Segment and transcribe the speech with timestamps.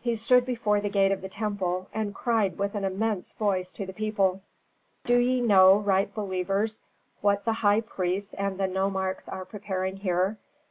[0.00, 3.84] He stood before the gate of the temple and cried with an immense voice to
[3.84, 4.40] the people,
[5.04, 6.80] "Do ye know, right believers,
[7.20, 10.38] what the high priests and the nomarchs are preparing here?